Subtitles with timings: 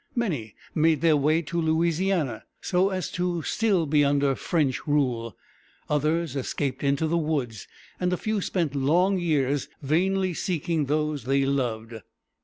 [0.15, 5.37] Many made their way to Louisiana, so as to be still under French rule;
[5.91, 7.67] others escaped into the woods;
[7.99, 11.97] and a few spent long years vainly seeking those they loved.